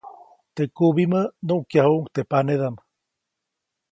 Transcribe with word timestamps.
Teʼ 0.55 0.71
kubimä 0.77 1.21
nukyajuʼuŋ 1.47 2.03
teʼ 2.13 2.27
panedaʼm. 2.29 2.75